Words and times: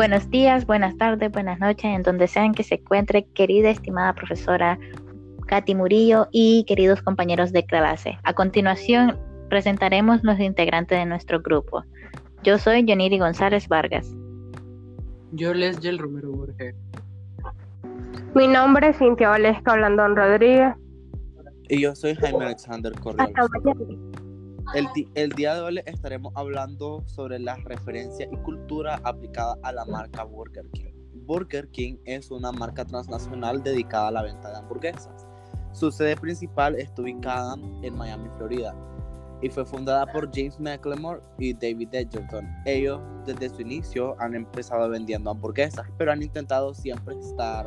Buenos 0.00 0.30
días, 0.30 0.64
buenas 0.66 0.96
tardes, 0.96 1.30
buenas 1.30 1.60
noches, 1.60 1.84
en 1.84 2.02
donde 2.02 2.26
sean 2.26 2.54
que 2.54 2.62
se 2.62 2.76
encuentre, 2.76 3.26
querida 3.34 3.68
estimada 3.68 4.14
profesora 4.14 4.78
Katy 5.46 5.74
Murillo 5.74 6.26
y 6.32 6.64
queridos 6.64 7.02
compañeros 7.02 7.52
de 7.52 7.66
clase. 7.66 8.16
A 8.22 8.32
continuación, 8.32 9.18
presentaremos 9.50 10.24
los 10.24 10.40
integrantes 10.40 10.98
de 10.98 11.04
nuestro 11.04 11.42
grupo. 11.42 11.84
Yo 12.42 12.56
soy 12.56 12.86
Joniri 12.88 13.18
González 13.18 13.68
Vargas. 13.68 14.10
Yo 15.32 15.52
les 15.52 15.84
el 15.84 15.98
Romero 15.98 16.32
Borges. 16.32 16.74
Mi 18.34 18.48
nombre 18.48 18.88
es 18.88 18.96
Cintia 18.96 19.28
Valesca 19.28 19.74
Blandón 19.74 20.16
Rodríguez. 20.16 20.76
Y 21.68 21.82
yo 21.82 21.94
soy 21.94 22.14
Jaime 22.14 22.46
Alexander 22.46 22.98
Corrales. 22.98 23.34
El, 24.72 24.86
el, 25.16 25.30
día 25.32 25.54
de 25.56 25.60
hoy 25.62 25.82
estaremos 25.84 26.32
hablando 26.36 27.02
sobre 27.06 27.40
la 27.40 27.56
referencia 27.56 28.28
y 28.30 28.36
cultura 28.36 29.00
aplicada 29.02 29.56
a 29.64 29.72
la 29.72 29.84
marca 29.84 30.22
Burger 30.22 30.64
King. 30.70 30.92
Burger 31.26 31.68
King 31.70 31.96
es 32.04 32.30
una 32.30 32.52
marca 32.52 32.84
transnacional 32.84 33.64
dedicada 33.64 34.08
a 34.08 34.10
la 34.12 34.22
venta 34.22 34.48
de 34.48 34.58
hamburguesas. 34.58 35.26
Su 35.72 35.90
sede 35.90 36.16
principal 36.16 36.76
está 36.76 37.02
ubicada 37.02 37.56
en 37.82 37.96
Miami, 37.96 38.28
Florida, 38.36 38.72
y 39.42 39.48
fue 39.48 39.66
fundada 39.66 40.06
por 40.06 40.30
James 40.32 40.60
McLemore 40.60 41.20
y 41.38 41.52
David 41.52 41.88
Edgerton. 41.92 42.48
Ellos 42.64 43.00
desde 43.26 43.48
su 43.48 43.62
inicio 43.62 44.14
han 44.20 44.36
empezado 44.36 44.88
vendiendo 44.88 45.30
hamburguesas, 45.30 45.86
pero 45.98 46.12
han 46.12 46.22
intentado 46.22 46.74
siempre 46.74 47.18
estar 47.18 47.66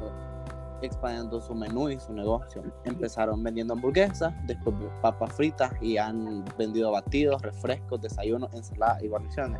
expandiendo 0.83 1.41
su 1.41 1.55
menú 1.55 1.89
y 1.89 1.99
su 1.99 2.13
negocio. 2.13 2.63
Empezaron 2.83 3.41
vendiendo 3.41 3.73
hamburguesas, 3.73 4.33
después 4.45 4.75
papas 5.01 5.33
fritas 5.33 5.71
y 5.81 5.97
han 5.97 6.45
vendido 6.57 6.91
batidos, 6.91 7.41
refrescos, 7.41 8.01
desayunos, 8.01 8.53
ensaladas 8.53 9.03
y 9.03 9.07
guarniciones. 9.07 9.59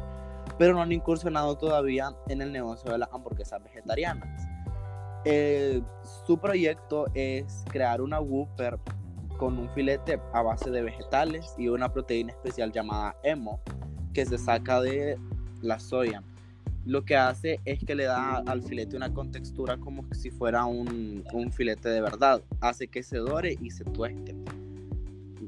Pero 0.57 0.73
no 0.73 0.81
han 0.81 0.91
incursionado 0.91 1.57
todavía 1.57 2.13
en 2.27 2.41
el 2.41 2.51
negocio 2.51 2.91
de 2.91 2.97
las 2.97 3.09
hamburguesas 3.11 3.63
vegetarianas. 3.63 4.47
Eh, 5.25 5.81
su 6.25 6.37
proyecto 6.37 7.05
es 7.13 7.63
crear 7.69 8.01
una 8.01 8.19
Whopper 8.19 8.77
con 9.37 9.57
un 9.57 9.69
filete 9.69 10.21
a 10.33 10.41
base 10.41 10.69
de 10.69 10.81
vegetales 10.81 11.55
y 11.57 11.69
una 11.69 11.91
proteína 11.91 12.33
especial 12.33 12.71
llamada 12.71 13.15
emo 13.23 13.61
que 14.13 14.25
se 14.25 14.37
saca 14.37 14.81
de 14.81 15.17
la 15.61 15.79
soya 15.79 16.21
lo 16.85 17.05
que 17.05 17.15
hace 17.15 17.59
es 17.65 17.83
que 17.83 17.95
le 17.95 18.05
da 18.05 18.37
al 18.39 18.61
filete 18.61 18.97
una 18.97 19.13
contextura 19.13 19.77
como 19.77 20.05
si 20.13 20.31
fuera 20.31 20.65
un, 20.65 21.23
filete 21.51 21.89
de 21.89 22.01
verdad. 22.01 22.41
Hace 22.59 22.87
que 22.87 23.03
se 23.03 23.17
dore 23.17 23.57
y 23.61 23.71
se 23.71 23.85
tueste. 23.85 24.35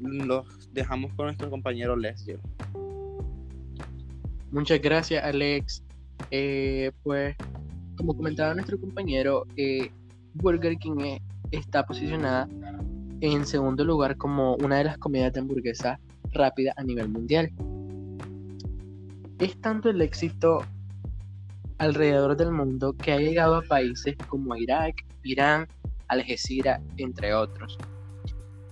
Los 0.02 0.72
dejamos 0.72 1.12
con 1.14 1.26
nuestro 1.26 1.50
compañero 1.50 1.96
Leslie. 1.96 2.38
Muchas 4.50 4.80
gracias, 4.80 5.24
Alex. 5.24 5.82
Eh, 6.30 6.92
pues, 7.02 7.36
como 7.96 8.16
comentaba 8.16 8.54
nuestro 8.54 8.80
compañero, 8.80 9.46
eh, 9.56 9.90
Burger 10.34 10.76
King 10.78 11.00
e, 11.00 11.22
está 11.50 11.84
posicionada 11.84 12.48
en 13.20 13.46
segundo 13.46 13.84
lugar 13.84 14.16
como 14.16 14.56
una 14.56 14.78
de 14.78 14.84
las 14.84 14.98
comidas 14.98 15.32
de 15.32 15.40
hamburguesa 15.40 15.98
rápida 16.32 16.72
a 16.76 16.82
nivel 16.82 17.08
mundial. 17.08 17.50
Es 19.38 19.60
tanto 19.60 19.90
el 19.90 20.00
éxito 20.00 20.62
alrededor 21.78 22.36
del 22.36 22.52
mundo 22.52 22.94
que 22.94 23.12
ha 23.12 23.18
llegado 23.18 23.56
a 23.56 23.62
países 23.62 24.16
como 24.28 24.56
Irak, 24.56 24.94
Irán, 25.22 25.66
Algeciras, 26.08 26.80
entre 26.96 27.34
otros. 27.34 27.76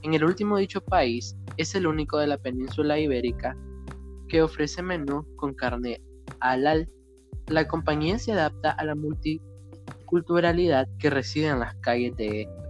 En 0.02 0.14
el 0.14 0.24
último 0.24 0.56
dicho 0.58 0.80
país 0.80 1.36
es 1.56 1.74
el 1.74 1.86
único 1.86 2.18
de 2.18 2.26
la 2.26 2.38
península 2.38 2.98
ibérica 2.98 3.56
que 4.28 4.42
ofrece 4.42 4.82
menú 4.82 5.26
con 5.36 5.54
carne 5.54 6.00
halal. 6.40 6.88
La 7.48 7.66
compañía 7.66 8.18
se 8.18 8.32
adapta 8.32 8.70
a 8.70 8.84
la 8.84 8.94
multiculturalidad 8.94 10.88
que 10.98 11.10
reside 11.10 11.48
en 11.48 11.60
las 11.60 11.74
calles 11.76 12.16
de 12.16 12.42
esto 12.42 12.64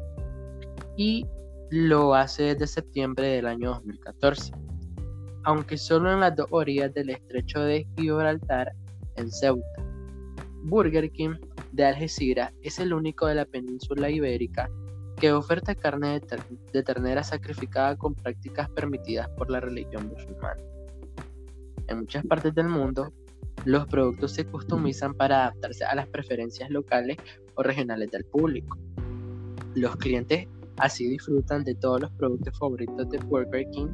y 0.96 1.26
lo 1.70 2.14
hace 2.14 2.54
desde 2.54 2.66
septiembre 2.66 3.28
del 3.28 3.46
año 3.46 3.70
2014, 3.74 4.52
aunque 5.44 5.76
solo 5.76 6.12
en 6.12 6.20
las 6.20 6.36
dos 6.36 6.46
orillas 6.50 6.92
del 6.94 7.10
estrecho 7.10 7.60
de 7.60 7.86
Gibraltar 7.96 8.72
en 9.16 9.30
Ceuta. 9.30 9.93
Burger 10.64 11.10
King 11.10 11.34
de 11.72 11.84
Algeciras 11.84 12.52
es 12.62 12.78
el 12.78 12.94
único 12.94 13.26
de 13.26 13.34
la 13.34 13.44
península 13.44 14.08
ibérica 14.08 14.70
que 15.20 15.30
oferta 15.30 15.74
carne 15.74 16.20
de, 16.72 16.82
ternera 16.82 17.22
sacrificada 17.22 17.96
con 17.96 18.14
prácticas 18.14 18.70
permitidas 18.70 19.28
por 19.36 19.50
la 19.50 19.60
religión 19.60 20.08
musulmana. 20.08 20.62
En 21.86 21.98
muchas 21.98 22.24
partes 22.24 22.54
del 22.54 22.68
mundo, 22.68 23.12
los 23.66 23.86
productos 23.86 24.32
se 24.32 24.46
customizan 24.46 25.12
para 25.12 25.42
adaptarse 25.42 25.84
a 25.84 25.94
las 25.94 26.08
preferencias 26.08 26.70
locales 26.70 27.18
o 27.56 27.62
regionales 27.62 28.10
del 28.10 28.24
público. 28.24 28.78
Los 29.74 29.96
clientes 29.96 30.48
así 30.78 31.06
disfrutan 31.06 31.62
de 31.64 31.74
todos 31.74 32.00
los 32.00 32.10
productos 32.12 32.58
favoritos 32.58 33.08
de 33.10 33.18
Burger 33.18 33.68
King 33.70 33.88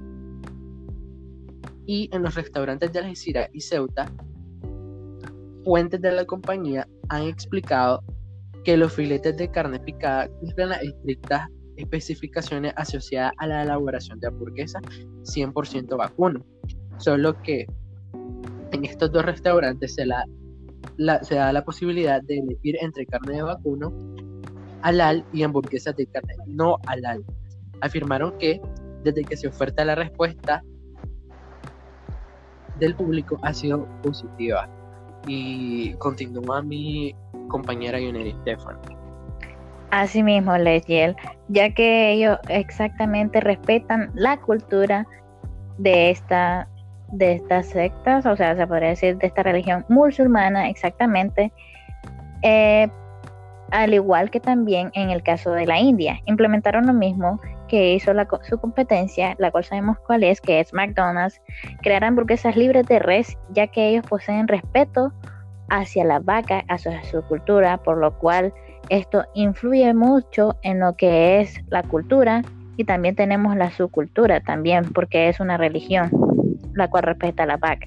y 1.84 2.08
en 2.12 2.22
los 2.22 2.36
restaurantes 2.36 2.92
de 2.92 3.00
Algeciras 3.00 3.50
y 3.52 3.60
Ceuta 3.60 4.10
Fuentes 5.64 6.00
de 6.00 6.12
la 6.12 6.24
compañía 6.24 6.88
han 7.08 7.24
explicado 7.24 8.02
que 8.64 8.76
los 8.76 8.92
filetes 8.92 9.36
de 9.36 9.50
carne 9.50 9.78
picada 9.80 10.28
cumplen 10.40 10.70
las 10.70 10.82
estrictas 10.82 11.48
especificaciones 11.76 12.72
asociadas 12.76 13.32
a 13.38 13.46
la 13.46 13.62
elaboración 13.62 14.20
de 14.20 14.28
hamburguesas 14.28 14.82
100% 15.22 15.96
vacuno, 15.96 16.44
solo 16.98 17.40
que 17.42 17.66
en 18.72 18.84
estos 18.84 19.10
dos 19.12 19.24
restaurantes 19.24 19.94
se, 19.94 20.04
se 21.22 21.34
da 21.34 21.52
la 21.52 21.64
posibilidad 21.64 22.22
de 22.22 22.38
elegir 22.38 22.76
entre 22.80 23.06
carne 23.06 23.36
de 23.36 23.42
vacuno 23.42 23.92
halal 24.82 25.24
y 25.32 25.42
hamburguesas 25.42 25.96
de 25.96 26.06
carne 26.06 26.34
no 26.46 26.78
halal. 26.86 27.24
Afirmaron 27.80 28.36
que 28.38 28.60
desde 29.04 29.24
que 29.24 29.36
se 29.36 29.48
oferta 29.48 29.84
la 29.84 29.94
respuesta 29.94 30.62
del 32.78 32.94
público 32.94 33.38
ha 33.42 33.52
sido 33.52 33.86
positiva 34.02 34.68
y 35.26 35.92
continúa 35.94 36.62
mi 36.62 37.14
compañera 37.48 38.00
Yoneri 38.00 38.32
Stefan. 38.42 38.76
Asimismo, 39.90 40.56
Lesliel, 40.56 41.16
ya 41.48 41.74
que 41.74 42.12
ellos 42.12 42.38
exactamente 42.48 43.40
respetan 43.40 44.10
la 44.14 44.36
cultura 44.36 45.06
de 45.78 46.10
esta 46.10 46.68
de 47.12 47.32
estas 47.32 47.66
sectas, 47.66 48.24
o 48.24 48.36
sea, 48.36 48.54
se 48.54 48.66
podría 48.68 48.90
decir 48.90 49.18
de 49.18 49.26
esta 49.26 49.42
religión 49.42 49.84
musulmana 49.88 50.68
exactamente, 50.68 51.52
eh, 52.42 52.88
al 53.70 53.94
igual 53.94 54.30
que 54.30 54.40
también 54.40 54.90
en 54.94 55.10
el 55.10 55.22
caso 55.22 55.52
de 55.52 55.66
la 55.66 55.78
India, 55.78 56.20
implementaron 56.26 56.86
lo 56.86 56.92
mismo 56.92 57.40
que 57.68 57.94
hizo 57.94 58.12
su 58.42 58.58
competencia, 58.58 59.36
la 59.38 59.50
cual 59.50 59.64
sabemos 59.64 59.98
cuál 60.06 60.24
es, 60.24 60.40
que 60.40 60.60
es 60.60 60.72
McDonald's, 60.74 61.40
crear 61.82 62.02
hamburguesas 62.02 62.56
libres 62.56 62.86
de 62.86 62.98
res, 62.98 63.38
ya 63.50 63.68
que 63.68 63.88
ellos 63.88 64.04
poseen 64.06 64.48
respeto 64.48 65.12
hacia 65.68 66.04
la 66.04 66.18
vaca, 66.18 66.64
hacia 66.68 67.02
su 67.04 67.22
cultura, 67.22 67.78
por 67.78 67.98
lo 67.98 68.18
cual 68.18 68.52
esto 68.88 69.24
influye 69.34 69.94
mucho 69.94 70.56
en 70.62 70.80
lo 70.80 70.96
que 70.96 71.40
es 71.40 71.60
la 71.68 71.84
cultura 71.84 72.42
y 72.76 72.84
también 72.84 73.14
tenemos 73.14 73.56
la 73.56 73.70
subcultura 73.70 74.40
también, 74.40 74.92
porque 74.92 75.28
es 75.28 75.38
una 75.38 75.56
religión 75.56 76.10
la 76.74 76.88
cual 76.88 77.04
respeta 77.04 77.44
a 77.44 77.46
la 77.46 77.56
vaca. 77.56 77.86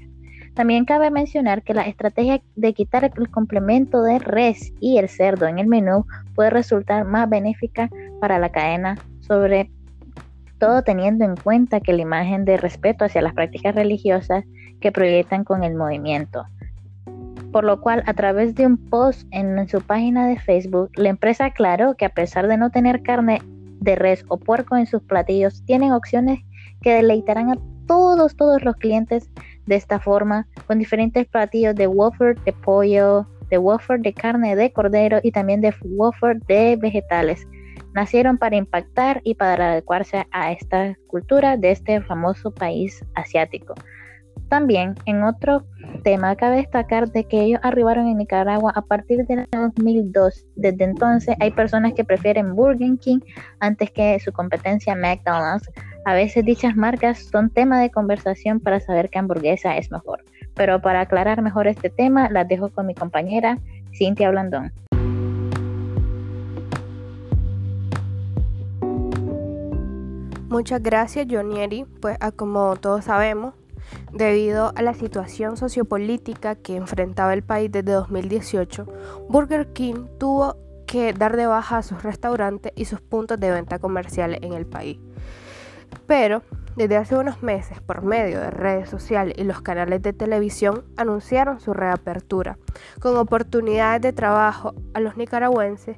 También 0.54 0.86
cabe 0.86 1.10
mencionar 1.10 1.64
que 1.64 1.74
la 1.74 1.84
estrategia 1.84 2.42
de 2.56 2.74
quitar 2.74 3.04
el 3.04 3.30
complemento 3.30 4.04
de 4.04 4.20
res 4.20 4.72
y 4.80 4.98
el 4.98 5.10
cerdo 5.10 5.48
en 5.48 5.60
el 5.60 5.68
menú 5.68 6.06
puede 6.36 6.52
resultar 6.52 7.06
más 7.06 7.30
benéfica 7.30 7.90
para 8.20 8.38
la 8.38 8.52
cadena 8.52 8.98
sobre 9.28 9.72
todo 10.60 10.84
teniendo 10.84 11.26
en 11.26 11.36
cuenta 11.36 11.80
que 11.80 11.94
la 11.94 12.02
imagen 12.02 12.46
de 12.46 12.58
respeto 12.58 13.06
hacia 13.06 13.22
las 13.22 13.34
prácticas 13.34 13.76
religiosas 13.76 14.44
que 14.80 14.92
proyectan 14.92 15.44
con 15.44 15.64
el 15.64 15.76
movimiento. 15.76 16.46
Por 17.52 17.64
lo 17.64 17.82
cual, 17.82 18.04
a 18.06 18.14
través 18.14 18.56
de 18.56 18.66
un 18.66 18.78
post 18.78 19.28
en 19.32 19.68
su 19.68 19.82
página 19.82 20.28
de 20.28 20.40
Facebook, 20.40 20.90
la 20.96 21.10
empresa 21.10 21.46
aclaró 21.46 21.96
que 21.96 22.06
a 22.06 22.10
pesar 22.10 22.48
de 22.48 22.58
no 22.58 22.70
tener 22.70 23.04
carne 23.04 23.42
de 23.80 23.96
res 23.96 24.26
o 24.28 24.38
puerco 24.38 24.76
en 24.76 24.88
sus 24.88 25.04
platillos, 25.04 25.64
tienen 25.66 25.92
opciones 25.92 26.40
que 26.82 26.94
deleitarán 26.94 27.52
a 27.52 27.58
todos, 27.86 28.36
todos 28.36 28.64
los 28.64 28.76
clientes 28.78 29.30
de 29.66 29.76
esta 29.76 30.00
forma, 30.00 30.48
con 30.68 30.80
diferentes 30.80 31.26
platillos 31.28 31.76
de 31.76 31.88
wafer 31.88 32.40
de 32.44 32.54
pollo, 32.54 33.28
de 33.50 33.58
wafer 33.58 34.00
de 34.00 34.14
carne 34.14 34.56
de 34.56 34.72
cordero 34.72 35.20
y 35.24 35.32
también 35.32 35.62
de 35.62 35.74
wafer 35.84 36.40
de 36.42 36.78
vegetales 36.82 37.48
nacieron 37.94 38.38
para 38.38 38.56
impactar 38.56 39.22
y 39.24 39.36
para 39.36 39.72
adecuarse 39.72 40.26
a 40.32 40.52
esta 40.52 40.98
cultura 41.08 41.58
de 41.58 41.72
este 41.72 42.02
famoso 42.02 42.52
país 42.52 43.04
asiático. 43.16 43.76
También 44.50 44.96
en 45.06 45.24
otro 45.24 45.66
tema 46.04 46.36
cabe 46.36 46.58
destacar 46.58 47.12
de 47.12 47.24
que 47.24 47.42
ellos 47.42 47.60
arribaron 47.64 48.08
en 48.08 48.18
Nicaragua 48.18 48.72
a 48.76 48.82
partir 48.82 49.26
del 49.26 49.40
año 49.40 49.72
2002. 49.76 50.46
Desde 50.56 50.84
entonces 50.84 51.36
hay 51.40 51.52
personas 51.52 51.94
que 51.94 52.04
prefieren 52.04 52.56
Burger 52.56 52.98
King 53.00 53.20
antes 53.60 53.90
que 53.92 54.20
su 54.20 54.32
competencia 54.32 54.96
McDonald's. 54.96 55.72
A 56.06 56.14
veces 56.14 56.44
dichas 56.44 56.76
marcas 56.76 57.30
son 57.32 57.50
tema 57.50 57.80
de 57.80 57.90
conversación 57.90 58.60
para 58.60 58.82
saber 58.82 59.10
qué 59.10 59.20
hamburguesa 59.20 59.78
es 59.78 59.90
mejor. 59.90 60.26
Pero 60.54 60.82
para 60.82 61.00
aclarar 61.00 61.42
mejor 61.42 61.68
este 61.68 61.90
tema, 61.90 62.30
las 62.30 62.46
dejo 62.48 62.70
con 62.70 62.88
mi 62.88 62.94
compañera 62.94 63.58
Cintia 63.94 64.30
Blandón. 64.30 64.74
Muchas 70.50 70.84
gracias, 70.84 71.26
Jonieri. 71.30 71.86
Pues, 72.02 72.18
como 72.36 72.76
todos 72.76 73.06
sabemos, 73.06 73.54
debido 74.12 74.74
a 74.76 74.82
la 74.82 74.94
situación 74.94 75.56
sociopolítica 75.56 76.56
que 76.56 76.76
enfrentaba 76.76 77.34
el 77.34 77.44
país 77.44 77.72
desde 77.72 77.94
2018, 77.94 78.86
Burger 79.30 79.72
King 79.72 80.06
tuvo 80.20 80.58
que 80.86 81.14
dar 81.14 81.38
de 81.38 81.48
baja 81.48 81.78
a 81.78 81.82
sus 81.82 82.04
restaurantes 82.04 82.74
y 82.76 82.86
sus 82.86 83.00
puntos 83.00 83.40
de 83.40 83.52
venta 83.52 83.80
comerciales 83.80 84.40
en 84.44 84.54
el 84.54 84.68
país. 84.68 85.00
Pero 86.08 86.42
desde 86.76 86.98
hace 86.98 87.16
unos 87.16 87.44
meses, 87.44 87.80
por 87.82 88.02
medio 88.02 88.40
de 88.40 88.50
redes 88.50 88.90
sociales 88.90 89.36
y 89.38 89.44
los 89.44 89.62
canales 89.62 90.02
de 90.02 90.12
televisión, 90.12 90.84
anunciaron 90.98 91.60
su 91.60 91.74
reapertura, 91.74 92.58
con 93.00 93.16
oportunidades 93.18 94.02
de 94.02 94.14
trabajo 94.14 94.74
a 94.94 95.00
los 95.00 95.16
nicaragüenses 95.16 95.98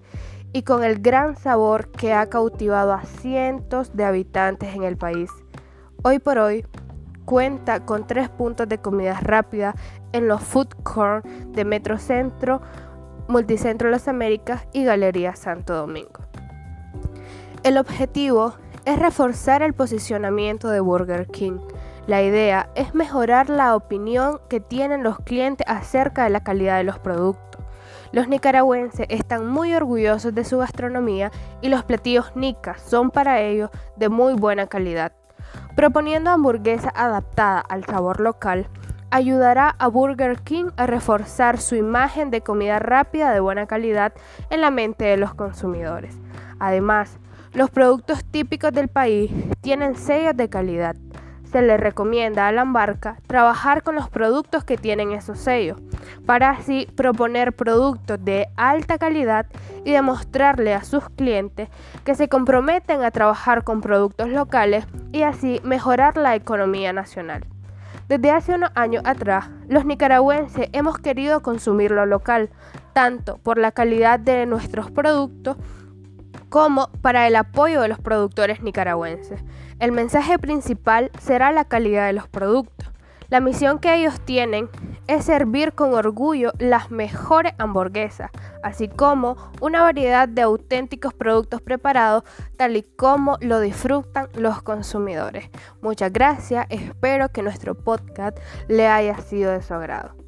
y 0.51 0.63
con 0.63 0.83
el 0.83 1.01
gran 1.01 1.37
sabor 1.37 1.91
que 1.91 2.13
ha 2.13 2.27
cautivado 2.27 2.93
a 2.93 3.03
cientos 3.03 3.95
de 3.95 4.03
habitantes 4.03 4.75
en 4.75 4.83
el 4.83 4.97
país. 4.97 5.29
Hoy 6.03 6.19
por 6.19 6.39
hoy 6.39 6.65
cuenta 7.23 7.85
con 7.85 8.05
tres 8.05 8.29
puntos 8.29 8.67
de 8.67 8.77
comida 8.77 9.19
rápida 9.21 9.75
en 10.11 10.27
los 10.27 10.41
food 10.41 10.69
court 10.83 11.25
de 11.25 11.65
Metrocentro, 11.65 12.61
Multicentro 13.27 13.89
Las 13.89 14.07
Américas 14.07 14.67
y 14.73 14.83
Galería 14.83 15.35
Santo 15.35 15.73
Domingo. 15.73 16.25
El 17.63 17.77
objetivo 17.77 18.53
es 18.85 18.99
reforzar 18.99 19.61
el 19.61 19.73
posicionamiento 19.73 20.69
de 20.69 20.79
Burger 20.79 21.27
King. 21.27 21.59
La 22.07 22.21
idea 22.21 22.69
es 22.75 22.93
mejorar 22.93 23.49
la 23.49 23.75
opinión 23.75 24.39
que 24.49 24.59
tienen 24.59 25.03
los 25.03 25.19
clientes 25.19 25.65
acerca 25.67 26.23
de 26.23 26.29
la 26.29 26.43
calidad 26.43 26.77
de 26.77 26.83
los 26.83 26.99
productos 26.99 27.45
los 28.15 28.29
nicaragüenses 28.29 29.07
están 29.09 29.45
muy 29.45 29.73
orgullosos 29.73 30.33
de 30.33 30.45
su 30.45 30.59
gastronomía 30.59 31.31
y 31.61 31.67
los 31.67 31.83
platillos 31.83 32.33
nicas 32.33 32.81
son 32.81 33.11
para 33.11 33.41
ellos 33.41 33.69
de 33.97 34.07
muy 34.07 34.35
buena 34.35 34.67
calidad. 34.67 35.11
Proponiendo 35.75 36.29
hamburguesa 36.29 36.93
adaptada 36.95 37.59
al 37.59 37.83
sabor 37.83 38.21
local, 38.21 38.69
ayudará 39.11 39.75
a 39.79 39.87
Burger 39.89 40.39
King 40.39 40.67
a 40.77 40.87
reforzar 40.87 41.59
su 41.59 41.75
imagen 41.75 42.31
de 42.31 42.39
comida 42.39 42.79
rápida 42.79 43.33
de 43.33 43.41
buena 43.41 43.67
calidad 43.67 44.13
en 44.49 44.61
la 44.61 44.71
mente 44.71 45.03
de 45.03 45.17
los 45.17 45.33
consumidores. 45.33 46.17
Además, 46.57 47.19
los 47.55 47.69
productos 47.69 48.25
típicos 48.25 48.73
del 48.73 48.89
país 48.89 49.31
tienen 49.61 49.95
sellos 49.95 50.35
de 50.35 50.49
calidad. 50.49 50.95
Se 51.49 51.61
le 51.61 51.77
recomienda 51.77 52.49
a 52.49 52.51
la 52.51 52.63
embarca 52.63 53.17
trabajar 53.27 53.81
con 53.81 53.95
los 53.95 54.09
productos 54.09 54.65
que 54.65 54.75
tienen 54.75 55.13
esos 55.13 55.39
sellos 55.39 55.79
para 56.25 56.49
así 56.49 56.85
proponer 56.97 57.53
productos 57.53 58.23
de 58.23 58.47
alta 58.57 58.97
calidad 58.97 59.45
y 59.85 59.91
demostrarle 59.93 60.73
a 60.73 60.83
sus 60.83 61.07
clientes 61.09 61.69
que 62.03 62.13
se 62.15 62.27
comprometen 62.27 63.03
a 63.03 63.11
trabajar 63.11 63.63
con 63.63 63.79
productos 63.79 64.27
locales 64.27 64.85
y 65.13 65.21
así 65.21 65.61
mejorar 65.63 66.17
la 66.17 66.35
economía 66.35 66.91
nacional. 66.91 67.45
Desde 68.09 68.31
hace 68.31 68.53
unos 68.53 68.71
años 68.75 69.03
atrás, 69.05 69.49
los 69.69 69.85
nicaragüenses 69.85 70.67
hemos 70.73 70.97
querido 70.97 71.41
consumir 71.41 71.91
lo 71.91 72.05
local, 72.05 72.49
tanto 72.91 73.37
por 73.37 73.57
la 73.57 73.71
calidad 73.71 74.19
de 74.19 74.45
nuestros 74.45 74.91
productos 74.91 75.55
como 76.55 76.87
para 77.01 77.27
el 77.27 77.35
apoyo 77.35 77.81
de 77.81 77.89
los 77.89 77.99
productores 77.99 78.63
nicaragüenses. 78.63 79.43
El 79.79 79.91
mensaje 79.91 80.39
principal 80.39 81.11
será 81.19 81.51
la 81.51 81.65
calidad 81.65 82.07
de 82.07 82.13
los 82.13 82.29
productos. 82.29 82.87
La 83.27 83.41
misión 83.41 83.77
que 83.77 83.93
ellos 83.93 84.21
tienen 84.21 84.69
es 85.07 85.25
servir 85.25 85.73
con 85.73 85.93
orgullo 85.93 86.53
las 86.57 86.91
mejores 86.91 87.51
hamburguesas, 87.57 88.31
así 88.63 88.87
como 88.87 89.35
una 89.59 89.81
variedad 89.81 90.29
de 90.29 90.43
auténticos 90.43 91.13
productos 91.13 91.61
preparados 91.61 92.23
tal 92.55 92.77
y 92.77 92.83
como 92.83 93.37
lo 93.41 93.59
disfrutan 93.59 94.29
los 94.33 94.61
consumidores. 94.61 95.49
Muchas 95.81 96.13
gracias, 96.13 96.67
espero 96.69 97.27
que 97.33 97.41
nuestro 97.41 97.75
podcast 97.75 98.37
le 98.69 98.87
haya 98.87 99.17
sido 99.17 99.51
de 99.51 99.61
su 99.61 99.73
agrado. 99.73 100.24